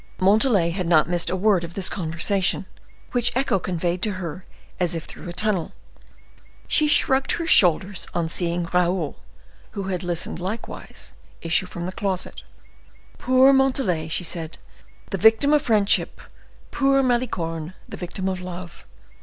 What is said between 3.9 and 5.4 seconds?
to her as if through a